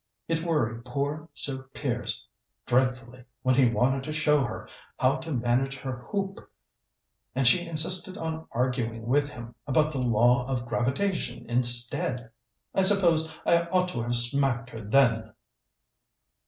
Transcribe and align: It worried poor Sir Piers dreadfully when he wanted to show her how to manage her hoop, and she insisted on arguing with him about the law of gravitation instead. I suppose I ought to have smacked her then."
It 0.27 0.41
worried 0.43 0.83
poor 0.83 1.29
Sir 1.35 1.69
Piers 1.75 2.25
dreadfully 2.65 3.23
when 3.43 3.53
he 3.53 3.69
wanted 3.69 4.01
to 4.05 4.11
show 4.13 4.41
her 4.43 4.67
how 4.99 5.17
to 5.17 5.31
manage 5.31 5.77
her 5.77 5.95
hoop, 5.99 6.39
and 7.35 7.47
she 7.47 7.67
insisted 7.67 8.17
on 8.17 8.47
arguing 8.51 9.05
with 9.05 9.29
him 9.29 9.53
about 9.67 9.91
the 9.91 9.99
law 9.99 10.47
of 10.47 10.65
gravitation 10.65 11.47
instead. 11.47 12.31
I 12.73 12.81
suppose 12.81 13.37
I 13.45 13.67
ought 13.67 13.89
to 13.89 14.01
have 14.01 14.15
smacked 14.15 14.71
her 14.71 14.81
then." 14.81 15.33